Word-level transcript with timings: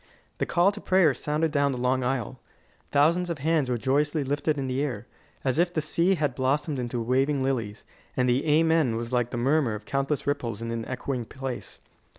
The 0.39 0.47
call 0.47 0.71
to 0.71 0.81
prayer 0.81 1.13
sounded 1.13 1.51
down 1.51 1.71
the 1.73 1.77
long 1.77 2.03
aisle. 2.03 2.39
Thousands 2.91 3.29
of 3.29 3.37
hands 3.37 3.69
were 3.69 3.77
joyously 3.77 4.23
lifted 4.23 4.57
in 4.57 4.65
the 4.65 4.81
air, 4.81 5.05
as 5.43 5.59
if 5.59 5.71
the 5.71 5.79
sea 5.79 6.15
had 6.15 6.33
blossomed 6.33 6.79
into 6.79 6.99
waving 6.99 7.43
lilies, 7.43 7.85
and 8.17 8.27
the 8.27 8.43
"Amen" 8.49 8.95
was 8.95 9.13
like 9.13 9.29
the 9.29 9.37
murmur 9.37 9.75
of 9.75 9.85
countless 9.85 10.25
ripples 10.25 10.59
in 10.59 10.71
an 10.71 10.85
echoing 10.85 11.25
place. 11.25 11.79